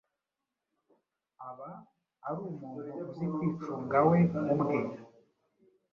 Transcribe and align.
aba 1.49 1.69
ari 2.27 2.39
umuntu 2.51 2.87
uzi 3.01 3.25
kwicunga 3.33 3.97
we 4.09 4.19
ubwe 4.53 4.77